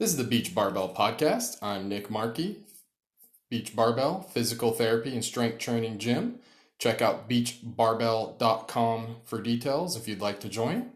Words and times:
This 0.00 0.10
is 0.10 0.16
the 0.16 0.24
Beach 0.24 0.56
Barbell 0.56 0.92
Podcast. 0.92 1.56
I'm 1.62 1.88
Nick 1.88 2.08
Marki, 2.08 2.56
Beach 3.48 3.76
Barbell, 3.76 4.22
Physical 4.22 4.72
Therapy 4.72 5.14
and 5.14 5.24
Strength 5.24 5.60
Training 5.60 5.98
Gym. 5.98 6.40
Check 6.80 7.00
out 7.00 7.28
beachbarbell.com 7.28 9.16
for 9.24 9.40
details 9.40 9.96
if 9.96 10.08
you'd 10.08 10.20
like 10.20 10.40
to 10.40 10.48
join. 10.48 10.90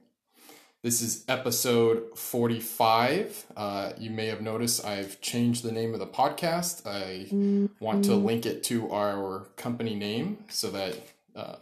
This 0.83 1.01
is 1.01 1.25
episode 1.29 2.19
45. 2.19 3.47
Uh, 3.57 3.93
you 3.99 4.11
may 4.11 4.27
have 4.27 4.41
noticed 4.41 4.85
I've 4.85 5.21
changed 5.21 5.63
the 5.63 5.71
name 5.71 5.95
of 5.95 6.01
the 6.01 6.07
podcast. 6.07 6.85
I 6.85 7.29
want 7.79 8.05
to 8.07 8.17
link 8.17 8.47
it 8.47 8.65
to 8.65 8.91
our 8.91 9.47
company 9.55 9.95
name 9.95 10.39
so 10.49 10.73
that 10.73 10.99
uh, 11.37 11.57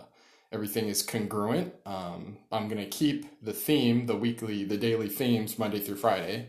everything 0.51 0.89
is 0.89 1.03
congruent. 1.03 1.75
Um, 1.85 2.39
I'm 2.51 2.67
going 2.67 2.83
to 2.83 2.89
keep 2.89 3.45
the 3.45 3.53
theme, 3.53 4.07
the 4.07 4.17
weekly, 4.17 4.65
the 4.65 4.79
daily 4.79 5.11
themes, 5.11 5.59
Monday 5.59 5.81
through 5.81 5.97
Friday. 5.97 6.47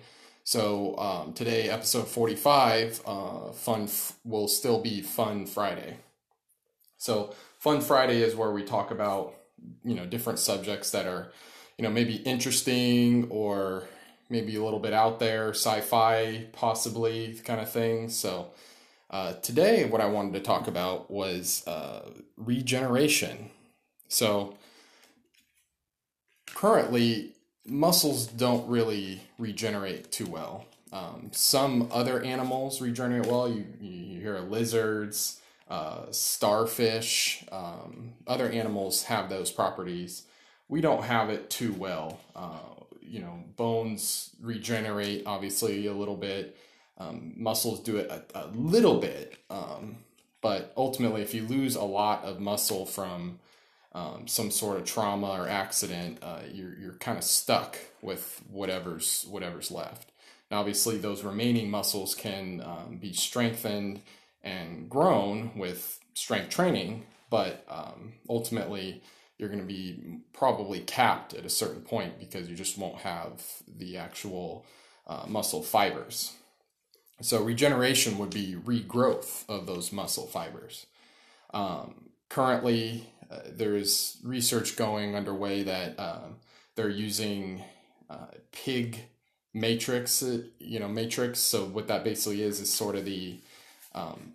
So 0.47 0.97
um, 0.97 1.33
today, 1.33 1.69
episode 1.69 2.07
45, 2.07 3.01
uh, 3.05 3.51
fun 3.51 3.83
f- 3.83 4.13
will 4.23 4.47
still 4.47 4.81
be 4.81 5.01
Fun 5.01 5.45
Friday. 5.45 5.97
So 6.97 7.35
Fun 7.59 7.81
Friday 7.81 8.21
is 8.21 8.33
where 8.33 8.51
we 8.51 8.63
talk 8.63 8.89
about 8.89 9.35
you 9.83 9.93
know 9.93 10.05
different 10.05 10.39
subjects 10.39 10.91
that 10.91 11.05
are 11.05 11.33
you 11.77 11.83
know 11.83 11.89
maybe 11.89 12.15
interesting 12.15 13.27
or 13.29 13.89
maybe 14.29 14.55
a 14.55 14.63
little 14.63 14.79
bit 14.79 14.93
out 14.93 15.19
there, 15.19 15.49
sci-fi 15.49 16.47
possibly 16.53 17.37
kind 17.43 17.59
of 17.59 17.69
thing. 17.69 18.07
So 18.07 18.51
uh, 19.09 19.33
today, 19.33 19.83
what 19.83 19.99
I 19.99 20.05
wanted 20.05 20.31
to 20.35 20.39
talk 20.39 20.69
about 20.69 21.11
was 21.11 21.67
uh, 21.67 22.09
regeneration. 22.37 23.49
So 24.07 24.55
currently, 26.55 27.33
muscles 27.67 28.27
don't 28.27 28.67
really 28.69 29.21
regenerate 29.37 30.11
too 30.11 30.25
well. 30.25 30.65
Um, 30.93 31.29
some 31.33 31.89
other 31.91 32.23
animals 32.23 32.81
regenerate 32.81 33.27
well. 33.27 33.49
You, 33.49 33.65
you 33.81 34.21
hear 34.21 34.39
lizards, 34.39 35.41
uh, 35.69 36.05
starfish, 36.11 37.43
um, 37.51 38.13
other 38.25 38.49
animals 38.49 39.03
have 39.03 39.29
those 39.29 39.51
properties. 39.51 40.23
We 40.69 40.81
don't 40.81 41.03
have 41.03 41.29
it 41.29 41.49
too 41.49 41.73
well. 41.73 42.19
Uh, 42.35 42.59
you 43.01 43.19
know, 43.19 43.43
bones 43.55 44.31
regenerate 44.41 45.23
obviously 45.25 45.87
a 45.87 45.93
little 45.93 46.15
bit. 46.15 46.57
Um, 46.97 47.33
muscles 47.35 47.81
do 47.81 47.97
it 47.97 48.09
a, 48.09 48.23
a 48.33 48.47
little 48.47 48.99
bit, 48.99 49.37
um, 49.49 49.97
but 50.41 50.73
ultimately, 50.75 51.21
if 51.21 51.33
you 51.33 51.45
lose 51.45 51.75
a 51.75 51.83
lot 51.83 52.23
of 52.23 52.39
muscle 52.39 52.85
from 52.85 53.39
um, 53.97 54.27
some 54.27 54.51
sort 54.51 54.77
of 54.77 54.85
trauma 54.85 55.27
or 55.27 55.47
accident, 55.47 56.19
uh, 56.21 56.41
you're 56.51 56.77
you're 56.77 56.93
kind 56.93 57.17
of 57.17 57.23
stuck 57.23 57.77
with 58.01 58.43
whatever's 58.49 59.25
whatever's 59.27 59.71
left. 59.71 60.11
Now, 60.51 60.59
obviously, 60.59 60.97
those 60.97 61.23
remaining 61.23 61.71
muscles 61.71 62.13
can 62.13 62.61
um, 62.61 62.97
be 63.01 63.11
strengthened 63.13 64.01
and 64.43 64.87
grown 64.87 65.57
with 65.57 65.99
strength 66.13 66.49
training, 66.49 67.05
but 67.31 67.65
um, 67.69 68.13
ultimately, 68.29 69.01
you're 69.39 69.49
going 69.49 69.61
to 69.61 69.65
be 69.65 70.19
probably 70.31 70.81
capped 70.81 71.33
at 71.33 71.45
a 71.45 71.49
certain 71.49 71.81
point 71.81 72.19
because 72.19 72.47
you 72.49 72.55
just 72.55 72.77
won't 72.77 72.99
have 72.99 73.41
the 73.67 73.97
actual 73.97 74.63
uh, 75.07 75.25
muscle 75.27 75.63
fibers. 75.63 76.33
So, 77.21 77.41
regeneration 77.41 78.19
would 78.19 78.29
be 78.29 78.55
regrowth 78.63 79.43
of 79.49 79.65
those 79.65 79.91
muscle 79.91 80.27
fibers. 80.27 80.85
Um, 81.51 82.07
currently, 82.29 83.09
uh, 83.29 83.39
there's 83.51 84.17
research 84.23 84.75
going 84.75 85.15
underway 85.15 85.63
that 85.63 85.99
uh, 85.99 86.27
they're 86.75 86.89
using 86.89 87.63
uh, 88.09 88.27
pig 88.51 88.99
matrix, 89.53 90.23
uh, 90.23 90.43
you 90.59 90.79
know, 90.79 90.87
matrix. 90.87 91.39
So 91.39 91.65
what 91.65 91.87
that 91.87 92.03
basically 92.03 92.41
is 92.41 92.59
is 92.59 92.71
sort 92.71 92.95
of 92.95 93.05
the 93.05 93.39
um, 93.93 94.33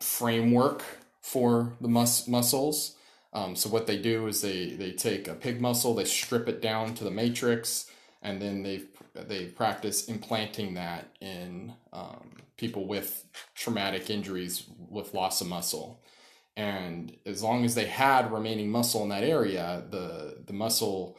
framework 0.00 0.82
for 1.20 1.72
the 1.80 1.88
mus- 1.88 2.28
muscles. 2.28 2.96
Um, 3.32 3.56
so 3.56 3.68
what 3.68 3.86
they 3.86 3.98
do 3.98 4.26
is 4.28 4.40
they 4.40 4.70
they 4.70 4.92
take 4.92 5.26
a 5.26 5.34
pig 5.34 5.60
muscle, 5.60 5.94
they 5.94 6.04
strip 6.04 6.48
it 6.48 6.62
down 6.62 6.94
to 6.94 7.04
the 7.04 7.10
matrix, 7.10 7.90
and 8.22 8.40
then 8.40 8.62
they 8.62 8.82
they 9.14 9.46
practice 9.46 10.06
implanting 10.06 10.74
that 10.74 11.08
in 11.20 11.72
um, 11.92 12.32
people 12.56 12.86
with 12.86 13.24
traumatic 13.54 14.08
injuries 14.08 14.64
with 14.88 15.14
loss 15.14 15.40
of 15.40 15.48
muscle 15.48 16.00
and 16.56 17.16
as 17.26 17.42
long 17.42 17.64
as 17.64 17.74
they 17.74 17.86
had 17.86 18.32
remaining 18.32 18.70
muscle 18.70 19.02
in 19.02 19.08
that 19.08 19.24
area 19.24 19.82
the 19.90 20.38
the 20.46 20.52
muscle 20.52 21.16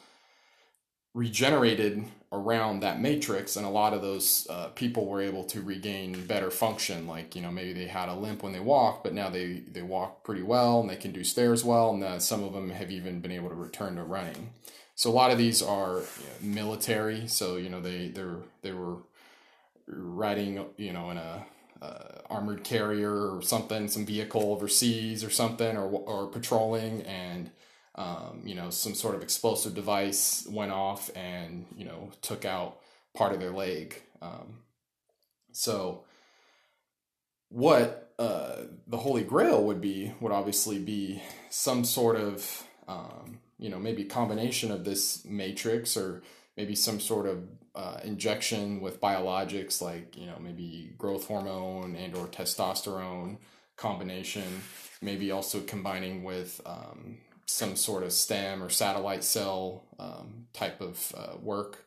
regenerated 1.15 2.05
around 2.33 2.81
that 2.81 2.99
matrix 2.99 3.55
and 3.55 3.65
a 3.65 3.69
lot 3.69 3.93
of 3.93 4.01
those 4.01 4.45
uh, 4.49 4.67
people 4.75 5.05
were 5.05 5.21
able 5.21 5.45
to 5.45 5.61
regain 5.61 6.27
better 6.27 6.51
function. 6.51 7.07
Like 7.07 7.35
you 7.35 7.41
know 7.41 7.51
maybe 7.51 7.71
they 7.71 7.87
had 7.87 8.09
a 8.09 8.13
limp 8.13 8.43
when 8.43 8.51
they 8.51 8.59
walk 8.59 9.03
but 9.03 9.13
now 9.13 9.29
they 9.29 9.63
they 9.71 9.81
walk 9.81 10.23
pretty 10.23 10.43
well 10.43 10.81
and 10.81 10.89
they 10.89 10.97
can 10.97 11.13
do 11.13 11.23
stairs 11.23 11.63
well 11.63 11.91
and 11.91 12.03
uh, 12.03 12.19
some 12.19 12.43
of 12.43 12.53
them 12.53 12.69
have 12.69 12.91
even 12.91 13.21
been 13.21 13.31
able 13.31 13.49
to 13.49 13.55
return 13.55 13.95
to 13.95 14.03
running. 14.03 14.51
So 14.95 15.09
a 15.09 15.13
lot 15.13 15.31
of 15.31 15.37
these 15.37 15.61
are 15.61 15.99
you 15.99 16.49
know, 16.49 16.55
military. 16.61 17.27
So 17.27 17.55
you 17.55 17.69
know 17.69 17.79
they 17.79 18.09
they're 18.09 18.39
they 18.61 18.73
were 18.73 18.97
riding 19.87 20.65
you 20.75 20.91
know 20.91 21.11
in 21.11 21.17
a 21.17 21.45
uh, 21.81 22.21
armored 22.29 22.63
carrier 22.63 23.35
or 23.35 23.41
something, 23.41 23.87
some 23.87 24.05
vehicle 24.05 24.51
overseas 24.51 25.23
or 25.23 25.29
something, 25.29 25.77
or 25.77 25.89
or 25.89 26.27
patrolling, 26.27 27.01
and 27.03 27.51
um, 27.95 28.41
you 28.43 28.55
know 28.55 28.69
some 28.69 28.93
sort 28.93 29.15
of 29.15 29.21
explosive 29.21 29.75
device 29.75 30.47
went 30.49 30.71
off 30.71 31.09
and 31.15 31.65
you 31.75 31.85
know 31.85 32.11
took 32.21 32.45
out 32.45 32.79
part 33.15 33.33
of 33.33 33.39
their 33.39 33.51
leg. 33.51 34.01
Um, 34.21 34.59
so, 35.51 36.03
what 37.49 38.13
uh, 38.19 38.63
the 38.87 38.97
Holy 38.97 39.23
Grail 39.23 39.63
would 39.63 39.81
be 39.81 40.13
would 40.19 40.31
obviously 40.31 40.79
be 40.79 41.21
some 41.49 41.83
sort 41.83 42.15
of 42.15 42.63
um, 42.87 43.39
you 43.57 43.69
know 43.69 43.79
maybe 43.79 44.03
combination 44.05 44.71
of 44.71 44.85
this 44.85 45.25
matrix 45.25 45.97
or 45.97 46.23
maybe 46.57 46.75
some 46.75 46.99
sort 46.99 47.27
of 47.27 47.43
uh, 47.75 47.99
injection 48.03 48.79
with 48.79 49.01
biologics 49.01 49.81
like 49.81 50.15
you 50.17 50.25
know 50.25 50.37
maybe 50.39 50.93
growth 50.97 51.27
hormone 51.27 51.95
and 51.95 52.15
or 52.15 52.25
testosterone 52.27 53.37
combination 53.75 54.61
maybe 55.01 55.31
also 55.31 55.59
combining 55.61 56.23
with 56.23 56.61
um, 56.65 57.17
some 57.45 57.75
sort 57.75 58.03
of 58.03 58.13
stem 58.13 58.63
or 58.63 58.69
satellite 58.69 59.23
cell 59.23 59.83
um, 59.99 60.47
type 60.53 60.81
of 60.81 61.13
uh, 61.15 61.37
work. 61.41 61.83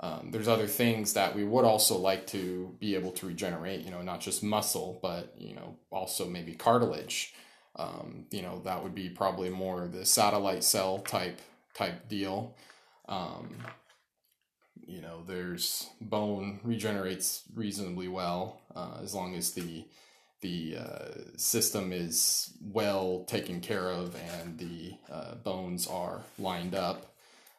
Um, 0.00 0.30
there's 0.32 0.48
other 0.48 0.66
things 0.66 1.12
that 1.12 1.36
we 1.36 1.44
would 1.44 1.64
also 1.64 1.96
like 1.96 2.26
to 2.28 2.74
be 2.80 2.94
able 2.94 3.12
to 3.12 3.26
regenerate 3.26 3.84
you 3.84 3.90
know 3.90 4.02
not 4.02 4.20
just 4.20 4.42
muscle 4.42 4.98
but 5.02 5.34
you 5.38 5.54
know 5.54 5.76
also 5.90 6.26
maybe 6.26 6.54
cartilage. 6.54 7.34
Um, 7.76 8.26
you 8.32 8.42
know 8.42 8.60
that 8.64 8.82
would 8.82 8.96
be 8.96 9.08
probably 9.08 9.48
more 9.48 9.86
the 9.86 10.04
satellite 10.04 10.64
cell 10.64 10.98
type 10.98 11.40
type 11.74 12.08
deal. 12.08 12.56
Um, 13.08 13.56
you 14.86 15.00
know, 15.00 15.22
there's 15.26 15.88
bone 16.00 16.60
regenerates 16.62 17.42
reasonably 17.54 18.08
well 18.08 18.60
uh, 18.74 18.98
as 19.02 19.14
long 19.14 19.34
as 19.34 19.52
the 19.52 19.84
the 20.40 20.76
uh, 20.78 21.08
system 21.36 21.92
is 21.92 22.54
well 22.62 23.24
taken 23.26 23.60
care 23.60 23.90
of 23.90 24.16
and 24.16 24.58
the 24.58 24.94
uh, 25.12 25.34
bones 25.34 25.86
are 25.86 26.22
lined 26.38 26.74
up, 26.74 27.14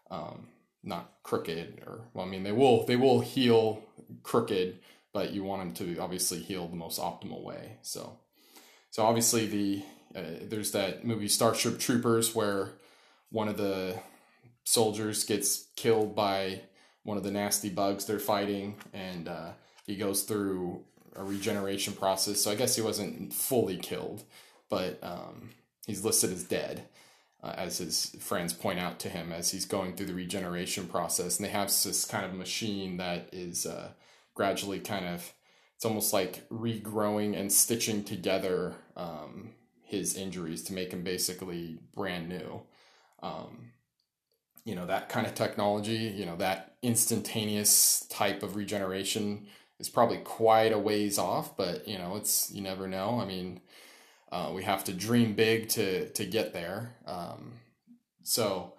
um, 0.09 0.47
not 0.83 1.11
crooked 1.21 1.83
or 1.85 2.01
well, 2.13 2.25
I 2.25 2.29
mean 2.29 2.43
they 2.43 2.51
will 2.51 2.85
they 2.85 2.95
will 2.95 3.21
heal 3.21 3.83
crooked, 4.23 4.79
but 5.13 5.31
you 5.31 5.43
want 5.43 5.61
them 5.61 5.87
to 5.87 6.01
obviously 6.01 6.39
heal 6.39 6.67
the 6.67 6.75
most 6.75 6.99
optimal 6.99 7.43
way. 7.43 7.77
So 7.81 8.17
so 8.89 9.03
obviously 9.03 9.45
the 9.45 9.83
uh, 10.19 10.39
there's 10.49 10.71
that 10.71 11.05
movie 11.05 11.27
Starship 11.27 11.79
Troopers 11.79 12.35
where 12.35 12.73
one 13.29 13.47
of 13.47 13.57
the 13.57 13.99
soldiers 14.63 15.23
gets 15.23 15.67
killed 15.75 16.15
by 16.15 16.61
one 17.03 17.17
of 17.17 17.23
the 17.23 17.31
nasty 17.31 17.69
bugs 17.69 18.05
they're 18.05 18.19
fighting, 18.19 18.75
and 18.93 19.27
uh, 19.27 19.51
he 19.85 19.95
goes 19.95 20.23
through 20.23 20.83
a 21.15 21.23
regeneration 21.23 21.93
process. 21.93 22.41
So 22.41 22.51
I 22.51 22.55
guess 22.55 22.75
he 22.75 22.81
wasn't 22.81 23.33
fully 23.33 23.77
killed, 23.77 24.23
but 24.69 24.99
um, 25.03 25.49
he's 25.85 26.05
listed 26.05 26.31
as 26.31 26.43
dead, 26.43 26.83
uh, 27.43 27.53
as 27.57 27.79
his 27.79 28.15
friends 28.19 28.53
point 28.53 28.79
out 28.79 28.99
to 28.99 29.09
him 29.09 29.31
as 29.31 29.51
he's 29.51 29.65
going 29.65 29.95
through 29.95 30.05
the 30.05 30.13
regeneration 30.13 30.87
process. 30.87 31.37
And 31.37 31.45
they 31.45 31.51
have 31.51 31.67
this 31.67 32.05
kind 32.05 32.25
of 32.25 32.33
machine 32.33 32.97
that 32.97 33.29
is 33.33 33.65
uh, 33.65 33.89
gradually 34.35 34.79
kind 34.79 35.05
of, 35.05 35.33
it's 35.75 35.85
almost 35.85 36.13
like 36.13 36.47
regrowing 36.49 37.37
and 37.37 37.51
stitching 37.51 38.03
together 38.03 38.75
um, 38.95 39.49
his 39.83 40.15
injuries 40.15 40.63
to 40.63 40.73
make 40.73 40.93
him 40.93 41.03
basically 41.03 41.79
brand 41.93 42.29
new. 42.29 42.61
Um, 43.21 43.71
you 44.63 44.75
know 44.75 44.85
that 44.85 45.09
kind 45.09 45.25
of 45.25 45.33
technology 45.33 46.13
you 46.15 46.25
know 46.25 46.35
that 46.35 46.75
instantaneous 46.81 48.05
type 48.09 48.43
of 48.43 48.55
regeneration 48.55 49.47
is 49.79 49.89
probably 49.89 50.17
quite 50.17 50.71
a 50.71 50.79
ways 50.79 51.17
off 51.17 51.55
but 51.57 51.87
you 51.87 51.97
know 51.97 52.15
it's 52.15 52.51
you 52.51 52.61
never 52.61 52.87
know. 52.87 53.19
I 53.19 53.25
mean 53.25 53.61
uh, 54.31 54.51
we 54.55 54.63
have 54.63 54.83
to 54.85 54.93
dream 54.93 55.33
big 55.33 55.67
to 55.69 56.09
to 56.09 56.25
get 56.25 56.53
there. 56.53 56.95
Um, 57.05 57.53
so 58.23 58.73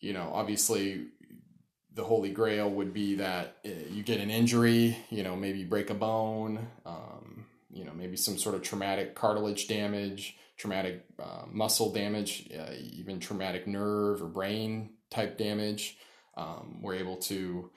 you 0.00 0.12
know 0.12 0.30
obviously 0.32 1.06
the 1.94 2.04
holy 2.04 2.30
grail 2.30 2.68
would 2.68 2.92
be 2.92 3.14
that 3.16 3.56
uh, 3.64 3.70
you 3.90 4.02
get 4.02 4.20
an 4.20 4.30
injury, 4.30 4.96
you 5.10 5.22
know, 5.22 5.36
maybe 5.36 5.62
break 5.62 5.90
a 5.90 5.94
bone, 5.94 6.66
um, 6.84 7.46
you 7.72 7.84
know, 7.84 7.92
maybe 7.94 8.16
some 8.16 8.36
sort 8.36 8.54
of 8.54 8.62
traumatic 8.62 9.14
cartilage 9.14 9.68
damage, 9.68 10.36
traumatic 10.56 11.04
uh, 11.18 11.44
muscle 11.50 11.92
damage, 11.92 12.48
uh, 12.58 12.72
even 12.92 13.20
traumatic 13.20 13.66
nerve 13.66 14.22
or 14.22 14.26
brain 14.26 14.90
type 15.10 15.38
damage. 15.38 15.98
Um, 16.36 16.78
we're 16.82 16.94
able 16.94 17.16
to 17.16 17.70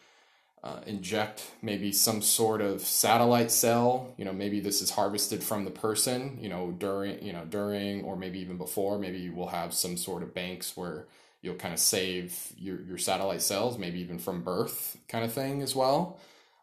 uh, 0.64 0.82
inject 0.86 1.52
maybe 1.62 1.92
some 1.92 2.22
sort 2.22 2.62
of 2.62 2.82
satellite 2.82 3.52
cell. 3.52 4.14
You 4.18 4.26
know, 4.26 4.34
maybe 4.34 4.60
this 4.60 4.82
is 4.82 4.92
harvested 4.92 5.44
from 5.44 5.66
the 5.66 5.72
person. 5.72 6.38
You 6.42 6.50
know, 6.50 6.72
during 6.72 7.24
you 7.24 7.34
know 7.34 7.46
during 7.46 8.04
or 8.04 8.16
maybe 8.16 8.40
even 8.40 8.58
before. 8.58 8.98
Maybe 8.98 9.30
we'll 9.30 9.48
have 9.48 9.74
some 9.74 9.98
sort 9.98 10.24
of 10.24 10.34
banks 10.34 10.76
where 10.76 11.08
you'll 11.42 11.56
kind 11.56 11.74
of 11.74 11.80
save 11.80 12.52
your, 12.58 12.82
your 12.82 12.98
satellite 12.98 13.42
cells, 13.42 13.78
maybe 13.78 14.00
even 14.00 14.18
from 14.18 14.44
birth 14.44 14.98
kind 15.08 15.24
of 15.24 15.32
thing 15.32 15.62
as 15.62 15.76
well. 15.76 16.20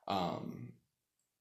Um, 0.08 0.72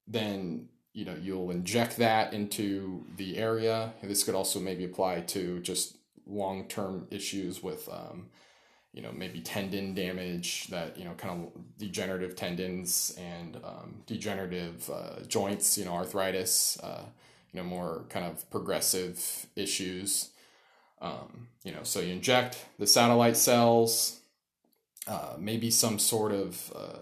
then 0.07 0.69
you 0.93 1.05
know 1.05 1.15
you'll 1.21 1.51
inject 1.51 1.97
that 1.97 2.33
into 2.33 3.05
the 3.17 3.37
area. 3.37 3.93
This 4.01 4.23
could 4.23 4.35
also 4.35 4.59
maybe 4.59 4.85
apply 4.85 5.21
to 5.21 5.59
just 5.59 5.97
long 6.25 6.67
term 6.67 7.07
issues 7.11 7.61
with 7.61 7.89
um, 7.91 8.27
you 8.93 9.01
know 9.01 9.11
maybe 9.11 9.41
tendon 9.41 9.93
damage 9.93 10.67
that 10.67 10.97
you 10.97 11.05
know 11.05 11.13
kind 11.13 11.45
of 11.45 11.77
degenerative 11.77 12.35
tendons 12.35 13.15
and 13.17 13.57
um, 13.63 14.03
degenerative 14.05 14.89
uh, 14.89 15.23
joints. 15.27 15.77
You 15.77 15.85
know 15.85 15.93
arthritis. 15.93 16.79
Uh, 16.81 17.03
you 17.51 17.61
know 17.61 17.67
more 17.67 18.05
kind 18.09 18.25
of 18.25 18.49
progressive 18.49 19.45
issues 19.55 20.31
um, 21.03 21.49
you 21.65 21.73
know, 21.73 21.83
so 21.83 21.99
you 21.99 22.13
inject 22.13 22.65
the 22.79 22.87
satellite 22.87 23.35
cells, 23.35 24.21
uh, 25.05 25.33
maybe 25.37 25.69
some 25.69 25.99
sort 25.99 26.31
of 26.31 26.71
uh, 26.73 26.99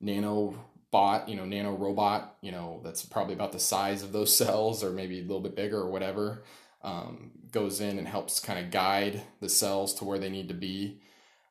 nano 0.00 0.54
bot, 0.90 1.28
you 1.28 1.36
know, 1.36 1.44
nano 1.44 1.74
robot, 1.74 2.36
you 2.40 2.52
know, 2.52 2.80
that's 2.82 3.04
probably 3.04 3.34
about 3.34 3.52
the 3.52 3.58
size 3.58 4.02
of 4.02 4.12
those 4.12 4.36
cells 4.36 4.82
or 4.82 4.90
maybe 4.90 5.18
a 5.18 5.22
little 5.22 5.40
bit 5.40 5.56
bigger 5.56 5.78
or 5.78 5.90
whatever, 5.90 6.42
um, 6.82 7.30
goes 7.52 7.80
in 7.80 7.98
and 7.98 8.08
helps 8.08 8.40
kind 8.40 8.58
of 8.58 8.70
guide 8.70 9.22
the 9.40 9.48
cells 9.48 9.94
to 9.94 10.04
where 10.04 10.18
they 10.18 10.30
need 10.30 10.48
to 10.48 10.54
be. 10.54 11.00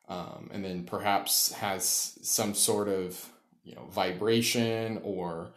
Um, 0.08 0.50
and 0.52 0.66
then 0.66 0.86
perhaps 0.86 1.52
has 1.54 2.18
some 2.24 2.56
sort 2.56 2.88
of, 2.88 3.30
you 3.64 3.76
know, 3.76 3.86
vibration 3.92 5.00
or, 5.04 5.52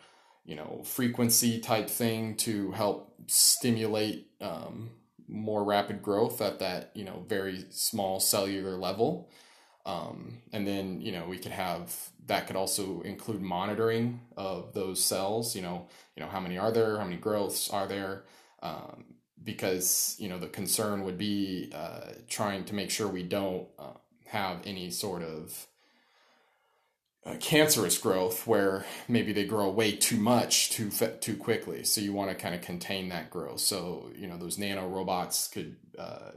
you 0.44 0.56
know, 0.56 0.82
frequency 0.84 1.58
type 1.58 1.88
thing 1.88 2.36
to 2.36 2.72
help 2.72 3.14
stimulate 3.28 4.28
um, 4.42 4.90
more 5.32 5.64
rapid 5.64 6.02
growth 6.02 6.40
at 6.40 6.58
that 6.58 6.90
you 6.94 7.04
know 7.04 7.24
very 7.28 7.64
small 7.70 8.20
cellular 8.20 8.76
level 8.76 9.30
um, 9.84 10.38
and 10.52 10.66
then 10.66 11.00
you 11.00 11.12
know 11.12 11.26
we 11.26 11.38
could 11.38 11.52
have 11.52 11.94
that 12.26 12.46
could 12.46 12.56
also 12.56 13.00
include 13.02 13.40
monitoring 13.40 14.20
of 14.36 14.72
those 14.74 15.02
cells 15.02 15.56
you 15.56 15.62
know 15.62 15.86
you 16.16 16.22
know 16.22 16.28
how 16.28 16.40
many 16.40 16.56
are 16.58 16.72
there 16.72 16.98
how 16.98 17.04
many 17.04 17.16
growths 17.16 17.70
are 17.70 17.86
there 17.86 18.24
um, 18.62 19.04
because 19.42 20.16
you 20.18 20.28
know 20.28 20.38
the 20.38 20.46
concern 20.46 21.04
would 21.04 21.18
be 21.18 21.70
uh, 21.74 22.12
trying 22.28 22.64
to 22.64 22.74
make 22.74 22.90
sure 22.90 23.08
we 23.08 23.22
don't 23.22 23.66
uh, 23.78 23.94
have 24.26 24.60
any 24.64 24.90
sort 24.90 25.22
of 25.22 25.66
uh, 27.24 27.36
cancerous 27.38 27.98
growth 27.98 28.46
where 28.46 28.84
maybe 29.08 29.32
they 29.32 29.44
grow 29.44 29.70
way 29.70 29.92
too 29.92 30.16
much 30.16 30.70
too 30.70 30.90
too 31.20 31.36
quickly. 31.36 31.84
So 31.84 32.00
you 32.00 32.12
want 32.12 32.30
to 32.30 32.36
kind 32.36 32.54
of 32.54 32.62
contain 32.62 33.08
that 33.10 33.30
growth. 33.30 33.60
So 33.60 34.10
you 34.16 34.26
know 34.26 34.36
those 34.36 34.58
nano 34.58 34.88
robots 34.88 35.48
could 35.48 35.76
uh, 35.98 36.32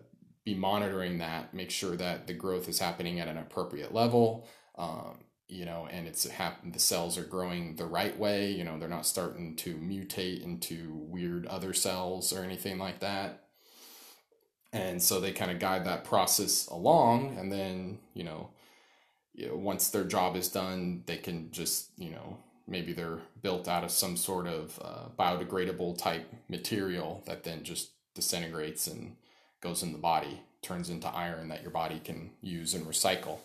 be 0.46 0.54
monitoring 0.54 1.18
that, 1.18 1.54
make 1.54 1.72
sure 1.72 1.96
that 1.96 2.28
the 2.28 2.34
growth 2.34 2.70
is 2.70 2.80
happening 2.80 3.20
at 3.20 3.28
an 3.28 3.38
appropriate 3.38 3.94
level. 3.94 4.48
Um, 4.78 5.26
you 5.48 5.66
know, 5.66 5.88
and 5.92 6.08
it's 6.08 6.28
happen 6.28 6.72
the 6.72 6.80
cells 6.80 7.18
are 7.18 7.24
growing 7.24 7.76
the 7.76 7.86
right 7.86 8.18
way. 8.18 8.52
You 8.52 8.64
know, 8.64 8.80
they're 8.80 8.90
not 8.90 9.06
starting 9.06 9.56
to 9.58 9.76
mutate 9.76 10.44
into 10.44 10.92
weird 10.94 11.46
other 11.46 11.74
cells 11.74 12.34
or 12.34 12.44
anything 12.44 12.78
like 12.80 13.00
that. 13.02 13.44
And 14.74 15.02
so 15.02 15.20
they 15.20 15.32
kind 15.32 15.52
of 15.52 15.60
guide 15.60 15.86
that 15.86 16.04
process 16.04 16.68
along, 16.68 17.38
and 17.38 17.52
then 17.52 18.00
you 18.14 18.24
know 18.24 18.50
you 19.36 19.50
know, 19.50 19.56
once 19.56 19.90
their 19.90 20.04
job 20.04 20.36
is 20.36 20.48
done, 20.48 21.04
they 21.06 21.18
can 21.18 21.52
just, 21.52 21.90
you 21.98 22.10
know, 22.10 22.38
maybe 22.68 22.94
they're 22.94 23.20
built 23.42 23.68
out 23.68 23.84
of 23.84 23.92
some 23.92 24.16
sort 24.16 24.48
of 24.48 24.80
uh, 24.84 25.10
biodegradable 25.20 25.98
type 25.98 26.32
material 26.50 27.22
that 27.28 27.44
then 27.44 27.64
just 27.64 27.92
disintegrates 28.16 28.88
and 28.88 29.18
goes 29.66 29.84
in 29.84 29.92
the 29.92 29.98
body, 29.98 30.42
turns 30.62 30.90
into 30.90 31.08
iron 31.08 31.50
that 31.50 31.62
your 31.62 31.72
body 31.72 32.00
can 32.04 32.30
use 32.42 32.74
and 32.74 32.86
recycle. 32.86 33.40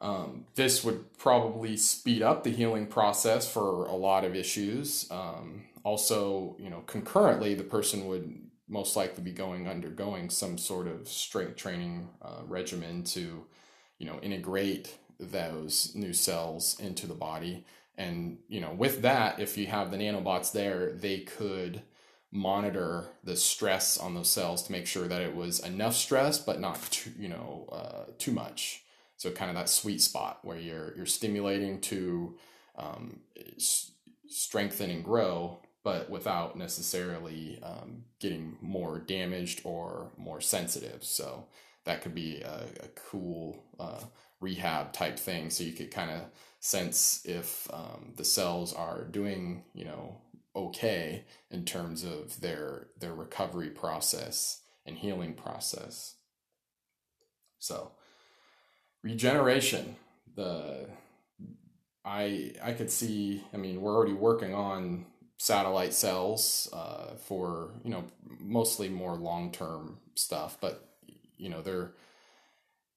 Um, 0.00 0.44
this 0.54 0.84
would 0.84 1.16
probably 1.18 1.76
speed 1.76 2.22
up 2.22 2.44
the 2.44 2.50
healing 2.50 2.86
process 2.86 3.50
for 3.50 3.86
a 3.86 3.94
lot 3.94 4.24
of 4.24 4.36
issues. 4.36 5.10
Um, 5.10 5.64
also, 5.82 6.56
you 6.58 6.70
know, 6.70 6.82
concurrently, 6.86 7.54
the 7.54 7.64
person 7.64 8.06
would 8.06 8.38
most 8.68 8.96
likely 8.96 9.22
be 9.22 9.32
going 9.32 9.68
undergoing 9.68 10.30
some 10.30 10.58
sort 10.58 10.86
of 10.86 11.08
strength 11.08 11.56
training 11.56 12.08
uh, 12.22 12.42
regimen 12.46 13.02
to 13.04 13.44
you 13.98 14.06
know 14.06 14.18
integrate 14.20 14.96
those 15.20 15.92
new 15.94 16.12
cells 16.12 16.78
into 16.80 17.06
the 17.06 17.14
body 17.14 17.64
and 17.96 18.38
you 18.48 18.60
know 18.60 18.72
with 18.72 19.02
that 19.02 19.38
if 19.38 19.56
you 19.58 19.66
have 19.66 19.90
the 19.90 19.96
nanobots 19.96 20.50
there 20.50 20.92
they 20.92 21.20
could 21.20 21.82
monitor 22.34 23.06
the 23.22 23.36
stress 23.36 23.96
on 23.96 24.14
those 24.14 24.30
cells 24.30 24.62
to 24.62 24.72
make 24.72 24.86
sure 24.86 25.08
that 25.08 25.22
it 25.22 25.34
was 25.34 25.60
enough 25.60 25.94
stress 25.94 26.38
but 26.38 26.60
not 26.60 26.80
too 26.90 27.12
you 27.18 27.28
know 27.28 27.66
uh, 27.72 28.10
too 28.18 28.32
much 28.32 28.82
so 29.16 29.30
kind 29.30 29.50
of 29.50 29.56
that 29.56 29.68
sweet 29.68 30.02
spot 30.02 30.40
where 30.42 30.58
you're 30.58 30.94
you're 30.96 31.06
stimulating 31.06 31.80
to 31.80 32.36
um, 32.76 33.20
strengthen 34.28 34.90
and 34.90 35.04
grow 35.04 35.60
but 35.82 36.10
without 36.10 36.56
necessarily 36.56 37.58
um, 37.62 38.04
getting 38.18 38.56
more 38.60 38.98
damaged 38.98 39.60
or 39.64 40.10
more 40.16 40.40
sensitive 40.40 41.04
so 41.04 41.46
that 41.84 42.02
could 42.02 42.14
be 42.14 42.40
a, 42.40 42.64
a 42.82 42.88
cool 43.10 43.62
uh, 43.78 44.00
rehab 44.40 44.92
type 44.92 45.18
thing. 45.18 45.50
So 45.50 45.64
you 45.64 45.72
could 45.72 45.90
kind 45.90 46.10
of 46.10 46.22
sense 46.60 47.22
if 47.24 47.68
um, 47.72 48.12
the 48.16 48.24
cells 48.24 48.72
are 48.72 49.04
doing, 49.04 49.64
you 49.74 49.84
know, 49.84 50.20
okay 50.54 51.24
in 51.50 51.64
terms 51.64 52.04
of 52.04 52.40
their 52.40 52.88
their 52.98 53.14
recovery 53.14 53.70
process 53.70 54.62
and 54.86 54.98
healing 54.98 55.34
process. 55.34 56.16
So 57.58 57.92
regeneration, 59.02 59.96
the 60.34 60.88
I 62.04 62.52
I 62.62 62.72
could 62.72 62.90
see. 62.90 63.44
I 63.52 63.56
mean, 63.56 63.80
we're 63.80 63.94
already 63.94 64.12
working 64.12 64.54
on 64.54 65.06
satellite 65.38 65.94
cells 65.94 66.68
uh, 66.72 67.14
for 67.16 67.72
you 67.84 67.90
know 67.90 68.04
mostly 68.40 68.88
more 68.88 69.16
long 69.16 69.50
term 69.52 69.98
stuff, 70.14 70.58
but 70.60 70.88
you 71.36 71.48
know 71.48 71.62
there 71.62 71.78
are 71.78 71.94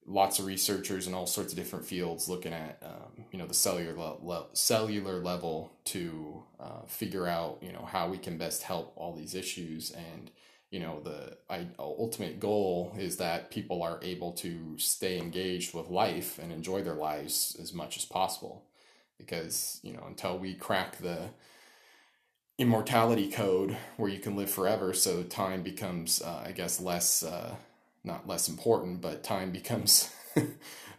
lots 0.07 0.39
of 0.39 0.45
researchers 0.45 1.05
in 1.05 1.13
all 1.13 1.27
sorts 1.27 1.51
of 1.51 1.59
different 1.59 1.85
fields 1.85 2.29
looking 2.29 2.53
at 2.53 2.81
um, 2.81 3.25
you 3.31 3.37
know 3.37 3.45
the 3.45 3.53
cellular 3.53 3.93
le- 4.21 4.45
cellular 4.53 5.19
level 5.19 5.73
to 5.83 6.41
uh, 6.59 6.85
figure 6.87 7.27
out 7.27 7.59
you 7.61 7.73
know 7.73 7.85
how 7.85 8.09
we 8.09 8.17
can 8.17 8.37
best 8.37 8.63
help 8.63 8.93
all 8.95 9.13
these 9.13 9.35
issues. 9.35 9.91
And 9.91 10.31
you 10.71 10.79
know 10.79 11.01
the 11.01 11.37
I, 11.49 11.67
ultimate 11.77 12.39
goal 12.39 12.93
is 12.97 13.17
that 13.17 13.51
people 13.51 13.83
are 13.83 13.99
able 14.01 14.31
to 14.33 14.77
stay 14.77 15.17
engaged 15.19 15.73
with 15.73 15.89
life 15.89 16.39
and 16.39 16.51
enjoy 16.51 16.83
their 16.83 16.95
lives 16.95 17.57
as 17.61 17.73
much 17.73 17.97
as 17.97 18.05
possible. 18.05 18.63
Because 19.17 19.79
you 19.83 19.93
know 19.93 20.03
until 20.07 20.37
we 20.39 20.53
crack 20.53 20.97
the 20.99 21.29
immortality 22.57 23.29
code 23.29 23.77
where 23.97 24.09
you 24.09 24.17
can 24.19 24.35
live 24.35 24.49
forever 24.49 24.91
so 24.91 25.21
time 25.21 25.61
becomes 25.61 26.23
uh, 26.23 26.43
i 26.43 26.51
guess 26.51 26.81
less 26.81 27.21
uh, 27.21 27.55
not 28.07 28.27
less 28.27 28.49
important, 28.49 29.01
but 29.01 29.23
time 29.23 29.51
becomes 29.59 30.11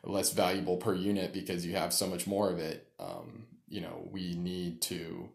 less 0.05 0.33
valuable 0.33 0.77
per 0.77 0.95
unit 0.95 1.33
because 1.33 1.67
you 1.67 1.75
have 1.75 1.93
so 1.93 2.07
much 2.07 2.27
more 2.27 2.51
of 2.51 2.59
it. 2.59 2.87
Um, 3.01 3.47
you 3.69 3.81
know, 3.81 4.09
we 4.11 4.35
need 4.35 4.81
to 4.83 5.29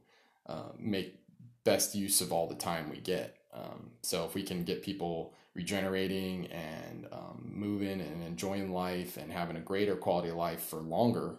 uh, 0.48 0.70
make 0.80 1.20
best 1.64 1.96
use 1.96 2.22
of 2.22 2.32
all 2.32 2.48
the 2.48 2.56
time 2.56 2.90
we 2.90 2.98
get. 2.98 3.38
Um, 3.54 3.92
so 4.02 4.26
if 4.26 4.34
we 4.34 4.44
can 4.44 4.64
get 4.64 4.84
people 4.84 5.34
regenerating 5.54 6.48
and 6.48 7.08
um, 7.12 7.52
moving 7.54 8.02
and 8.02 8.24
enjoying 8.24 8.74
life 8.74 9.18
and 9.18 9.32
having 9.32 9.56
a 9.56 9.62
greater 9.62 9.96
quality 9.96 10.30
of 10.30 10.36
life 10.36 10.62
for 10.62 10.78
longer 10.78 11.36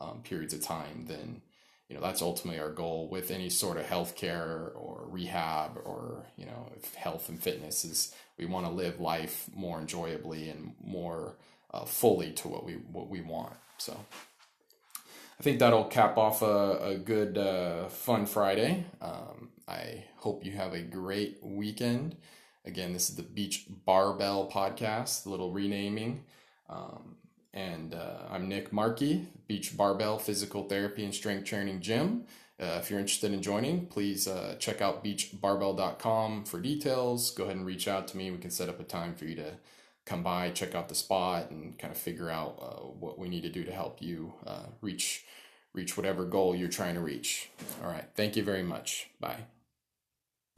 um, 0.00 0.20
periods 0.22 0.52
of 0.52 0.60
time, 0.60 1.06
then 1.08 1.40
you 1.88 1.94
know 1.94 2.02
that's 2.02 2.22
ultimately 2.22 2.60
our 2.60 2.72
goal 2.72 3.08
with 3.08 3.30
any 3.30 3.48
sort 3.48 3.76
of 3.76 3.86
healthcare 3.86 4.74
or 4.74 5.06
rehab 5.08 5.78
or 5.84 6.26
you 6.36 6.46
know 6.46 6.72
health 6.96 7.28
and 7.28 7.42
fitness 7.42 7.84
is 7.84 8.14
we 8.38 8.46
want 8.46 8.66
to 8.66 8.72
live 8.72 9.00
life 9.00 9.48
more 9.54 9.80
enjoyably 9.80 10.48
and 10.50 10.74
more 10.84 11.36
uh, 11.72 11.84
fully 11.84 12.32
to 12.32 12.48
what 12.48 12.64
we 12.64 12.74
what 12.74 13.08
we 13.08 13.20
want. 13.20 13.54
So 13.78 13.96
I 15.38 15.42
think 15.42 15.58
that'll 15.58 15.84
cap 15.84 16.16
off 16.16 16.42
a, 16.42 16.78
a 16.82 16.96
good 16.96 17.36
uh, 17.36 17.88
fun 17.88 18.26
Friday. 18.26 18.86
Um, 19.00 19.50
I 19.68 20.04
hope 20.16 20.44
you 20.44 20.52
have 20.52 20.72
a 20.72 20.80
great 20.80 21.38
weekend. 21.42 22.16
Again, 22.64 22.92
this 22.92 23.10
is 23.10 23.16
the 23.16 23.22
Beach 23.22 23.66
Barbell 23.68 24.50
Podcast, 24.50 25.26
a 25.26 25.28
little 25.28 25.52
renaming. 25.52 26.24
Um, 26.68 27.16
And 27.56 27.94
uh, 27.94 28.18
I'm 28.30 28.50
Nick 28.50 28.70
Marki, 28.70 29.24
Beach 29.48 29.74
Barbell 29.78 30.18
Physical 30.18 30.64
Therapy 30.64 31.04
and 31.04 31.14
Strength 31.14 31.46
Training 31.46 31.80
Gym. 31.80 32.24
Uh, 32.60 32.78
if 32.80 32.90
you're 32.90 33.00
interested 33.00 33.32
in 33.32 33.40
joining, 33.40 33.86
please 33.86 34.28
uh, 34.28 34.56
check 34.58 34.82
out 34.82 35.02
beachbarbell.com 35.02 36.44
for 36.44 36.60
details. 36.60 37.30
Go 37.30 37.44
ahead 37.44 37.56
and 37.56 37.64
reach 37.64 37.88
out 37.88 38.08
to 38.08 38.16
me. 38.18 38.30
We 38.30 38.36
can 38.36 38.50
set 38.50 38.68
up 38.68 38.78
a 38.78 38.84
time 38.84 39.14
for 39.14 39.24
you 39.24 39.34
to 39.36 39.52
come 40.04 40.22
by, 40.22 40.50
check 40.50 40.74
out 40.74 40.90
the 40.90 40.94
spot, 40.94 41.50
and 41.50 41.78
kind 41.78 41.90
of 41.90 41.98
figure 41.98 42.28
out 42.28 42.58
uh, 42.60 42.84
what 42.84 43.18
we 43.18 43.30
need 43.30 43.42
to 43.42 43.50
do 43.50 43.64
to 43.64 43.72
help 43.72 44.02
you 44.02 44.34
uh, 44.46 44.66
reach 44.82 45.24
reach 45.72 45.96
whatever 45.96 46.24
goal 46.24 46.54
you're 46.54 46.68
trying 46.68 46.94
to 46.94 47.00
reach. 47.00 47.50
All 47.82 47.90
right. 47.90 48.04
Thank 48.14 48.36
you 48.36 48.42
very 48.42 48.62
much. 48.62 49.10
Bye. 49.20 49.44